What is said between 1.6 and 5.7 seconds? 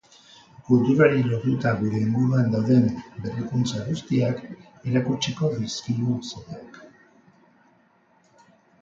gure inguruan dauden berrikuntza gustiak erakutsiko